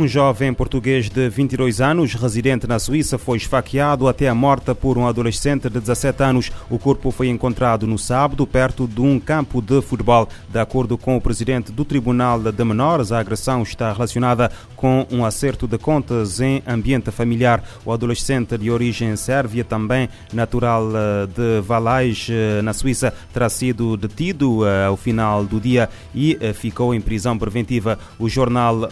[0.00, 4.96] Um jovem português de 22 anos, residente na Suíça, foi esfaqueado até a morte por
[4.96, 6.50] um adolescente de 17 anos.
[6.70, 10.26] O corpo foi encontrado no sábado perto de um campo de futebol.
[10.48, 15.26] De acordo com o presidente do Tribunal de Menores, a agressão está relacionada com um
[15.26, 17.62] acerto de contas em ambiente familiar.
[17.84, 23.98] O adolescente de origem sérvia, também natural eh, de Valais, eh, na Suíça, terá sido
[23.98, 27.98] detido eh, ao final do dia e ficou em prisão preventiva.
[28.18, 28.88] O jornal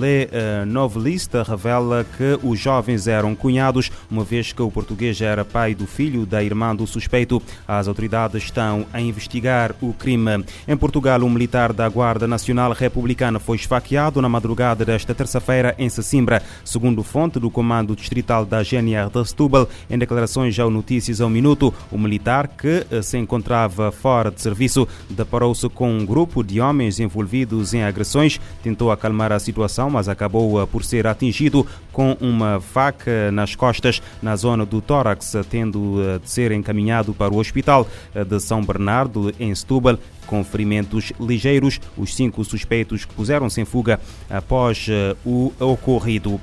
[0.00, 5.44] Le uh, novelista revela que os jovens eram cunhados, uma vez que o português era
[5.44, 7.42] pai do filho da irmã do suspeito.
[7.66, 10.44] As autoridades estão a investigar o crime.
[10.66, 15.88] Em Portugal, um militar da Guarda Nacional Republicana foi esfaqueado na madrugada desta terça-feira em
[15.88, 19.68] Sesimbra, segundo fonte do Comando Distrital da GNR de Setúbal.
[19.88, 24.86] Em declarações ao Notícias ao Minuto, o militar, que eh, se encontrava fora de serviço,
[25.08, 30.29] deparou-se com um grupo de homens envolvidos em agressões, tentou acalmar a situação, mas acabou
[30.66, 36.30] por ser atingido com uma faca nas costas, na zona do tórax, tendo eh, de
[36.30, 41.80] ser encaminhado para o Hospital eh, de São Bernardo, em Setúbal, com ferimentos ligeiros.
[41.96, 46.40] Os cinco suspeitos puseram-se em fuga após eh, o ocorrido.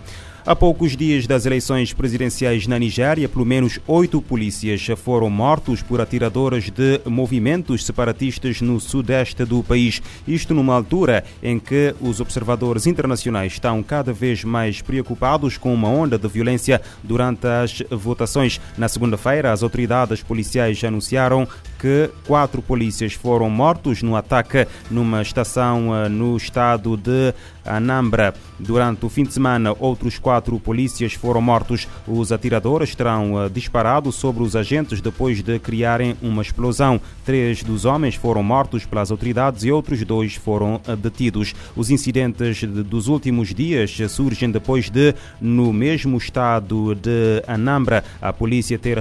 [0.47, 5.99] A poucos dias das eleições presidenciais na Nigéria, pelo menos oito polícias foram mortos por
[5.99, 10.01] atiradoras de movimentos separatistas no sudeste do país.
[10.25, 15.89] Isto numa altura em que os observadores internacionais estão cada vez mais preocupados com uma
[15.89, 18.61] onda de violência durante as votações.
[18.77, 21.45] Na segunda-feira, as autoridades policiais anunciaram
[21.79, 27.33] que quatro polícias foram mortos no ataque numa estação eh, no estado de
[27.65, 28.33] Anambra.
[28.59, 31.87] Durante o fim de semana, outros quatro polícias foram mortos.
[32.07, 36.99] Os atiradores terão eh, disparado sobre os agentes depois de criarem uma explosão.
[37.25, 41.53] Três dos homens foram mortos pelas autoridades e outros dois foram eh, detidos.
[41.75, 48.77] Os incidentes dos últimos dias surgem depois de, no mesmo estado de Anambra, a polícia
[48.77, 48.97] ter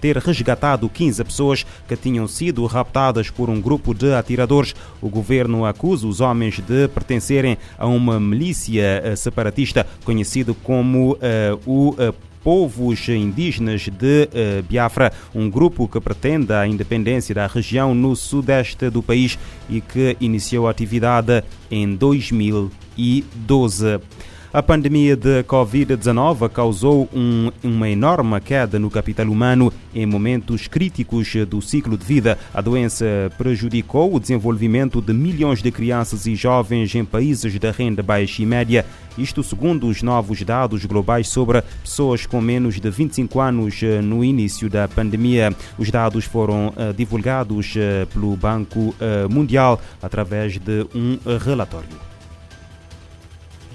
[0.00, 4.74] ter resgatado 15 pessoas pessoas que tinham sido raptadas por um grupo de atiradores.
[5.00, 11.18] O governo acusa os homens de pertencerem a uma milícia eh, separatista conhecido como uh,
[11.66, 17.94] o uh, povos indígenas de uh, Biafra, um grupo que pretende a independência da região
[17.94, 19.38] no sudeste do país
[19.68, 24.00] e que iniciou a atividade em 2012.
[24.50, 31.34] A pandemia de Covid-19 causou um, uma enorme queda no capital humano em momentos críticos
[31.46, 32.38] do ciclo de vida.
[32.54, 33.04] A doença
[33.36, 38.46] prejudicou o desenvolvimento de milhões de crianças e jovens em países da renda baixa e
[38.46, 38.86] média.
[39.18, 44.24] Isto segundo os novos dados globais sobre pessoas com menos de 25 anos eh, no
[44.24, 45.54] início da pandemia.
[45.76, 48.94] Os dados foram uh, divulgados uh, pelo Banco
[49.28, 52.07] Mundial através de um relatório.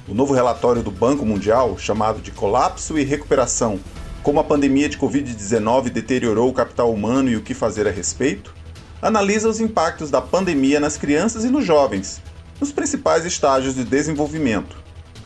[0.06, 3.80] O novo relatório do Banco Mundial, chamado de Colapso e Recuperação
[4.22, 8.54] Como a pandemia de Covid-19 deteriorou o capital humano e o que fazer a respeito,
[9.02, 12.22] analisa os impactos da pandemia nas crianças e nos jovens,
[12.60, 14.76] nos principais estágios de desenvolvimento: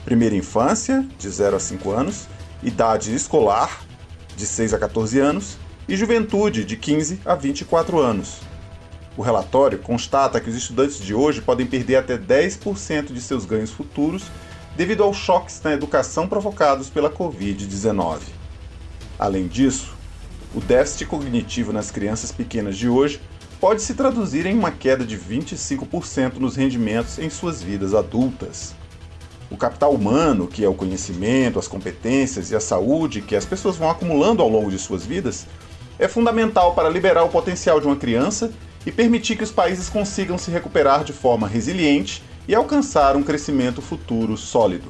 [0.05, 2.27] primeira infância, de 0 a 5 anos,
[2.61, 3.81] idade escolar,
[4.35, 5.57] de 6 a 14 anos,
[5.89, 8.41] e juventude, de 15 a 24 anos.
[9.17, 13.71] O relatório constata que os estudantes de hoje podem perder até 10% de seus ganhos
[13.71, 14.25] futuros
[14.77, 18.19] devido aos choques na educação provocados pela Covid-19.
[19.17, 19.95] Além disso,
[20.53, 23.19] o déficit cognitivo nas crianças pequenas de hoje
[23.59, 28.75] pode se traduzir em uma queda de 25% nos rendimentos em suas vidas adultas.
[29.49, 33.77] O capital humano, que é o conhecimento, as competências e a saúde que as pessoas
[33.77, 35.47] vão acumulando ao longo de suas vidas,
[35.97, 38.51] é fundamental para liberar o potencial de uma criança
[38.85, 43.81] e permitir que os países consigam se recuperar de forma resiliente e alcançar um crescimento
[43.81, 44.89] futuro sólido.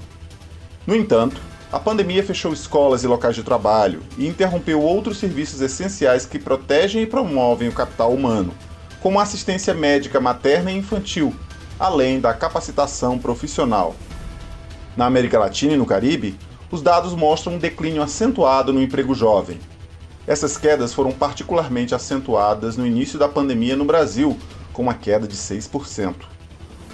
[0.86, 6.26] No entanto, a pandemia fechou escolas e locais de trabalho e interrompeu outros serviços essenciais
[6.26, 8.54] que protegem e promovem o capital humano,
[9.02, 11.36] como a assistência médica materna e infantil,
[11.78, 13.96] além da capacitação profissional.
[14.96, 16.38] Na América Latina e no Caribe,
[16.72, 19.60] os dados mostram um declínio acentuado no emprego jovem.
[20.26, 24.38] Essas quedas foram particularmente acentuadas no início da pandemia no Brasil,
[24.74, 26.37] com uma queda de 6%.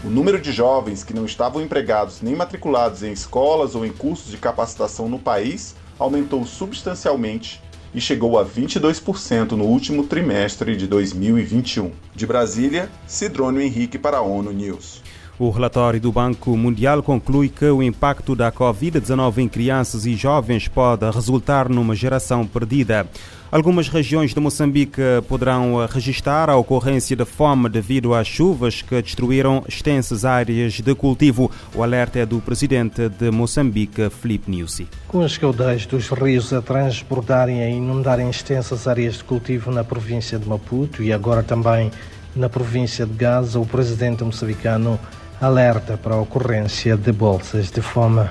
[0.03, 4.29] O número de jovens que não estavam empregados nem matriculados em escolas ou em cursos
[4.29, 7.61] de capacitação no país aumentou substancialmente
[7.95, 11.93] e chegou a 22% no último trimestre de 2021.
[12.13, 15.01] De Brasília, Cidrônio Henrique para a ONU News.
[15.39, 20.67] O relatório do Banco Mundial conclui que o impacto da Covid-19 em crianças e jovens
[20.67, 23.07] pode resultar numa geração perdida.
[23.51, 29.63] Algumas regiões de Moçambique poderão registrar a ocorrência de fome devido às chuvas que destruíram
[29.67, 31.49] extensas áreas de cultivo.
[31.73, 34.87] O alerta é do presidente de Moçambique, Felipe Nussi.
[35.07, 40.37] Com os caudais dos rios a transbordarem e inundarem extensas áreas de cultivo na província
[40.37, 41.91] de Maputo e agora também
[42.35, 44.99] na província de Gaza, o presidente moçambicano
[45.43, 48.29] alerta para a ocorrência de bolsas de fome.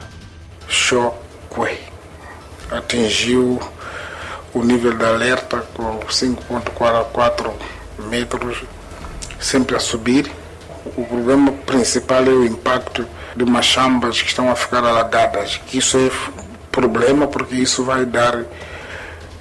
[0.67, 1.79] Choque
[2.71, 3.61] atingiu
[4.55, 7.53] o nível de alerta com 5.44
[8.09, 8.63] metros,
[9.39, 10.31] sempre a subir.
[10.97, 13.07] O problema principal é o impacto
[13.37, 15.61] de machambas que estão a ficar alagadas.
[15.73, 16.11] Isso é
[16.71, 18.45] problema porque isso vai dar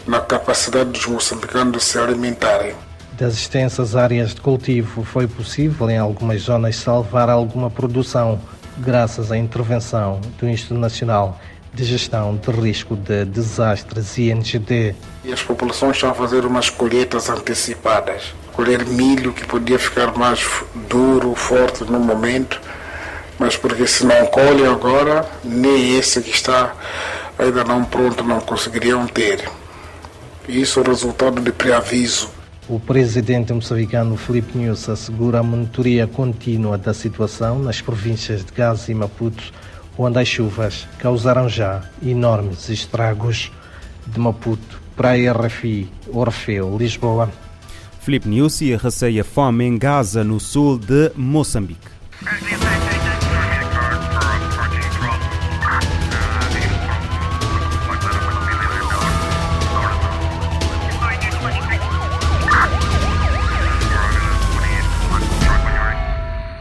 [0.06, 2.75] na capacidade dos moçambicanos de se alimentarem.
[3.21, 8.41] Das extensas áreas de cultivo, foi possível em algumas zonas salvar alguma produção,
[8.79, 11.39] graças à intervenção do Instituto Nacional
[11.71, 14.95] de Gestão de Risco de Desastres INGD.
[15.23, 18.33] E as populações estão a fazer umas colheitas antecipadas.
[18.53, 20.44] Colher milho que podia ficar mais
[20.89, 22.59] duro, forte no momento,
[23.38, 26.73] mas porque se não colhe agora, nem esse que está
[27.38, 29.47] ainda não pronto não conseguiriam ter.
[30.50, 32.40] Isso é o resultado de preaviso.
[32.71, 38.89] O presidente moçambicano Felipe Nunes assegura a monitoria contínua da situação nas províncias de Gaza
[38.89, 39.44] e Maputo,
[39.97, 43.51] onde as chuvas causaram já enormes estragos.
[44.07, 47.29] De Maputo para a RFI, Orfeu, Lisboa.
[48.00, 51.91] Felipe Nussi receia fome em Gaza, no sul de Moçambique.